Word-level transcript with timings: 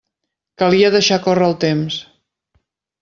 Calia 0.61 0.89
deixar 0.95 1.19
córrer 1.27 1.51
el 1.51 1.55
temps. 1.65 1.99